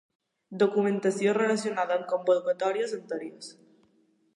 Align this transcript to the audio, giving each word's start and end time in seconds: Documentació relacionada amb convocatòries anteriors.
Documentació 0.63 1.35
relacionada 1.39 1.99
amb 2.01 2.09
convocatòries 2.15 2.97
anteriors. 3.03 3.57